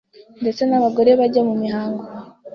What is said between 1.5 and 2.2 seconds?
mihango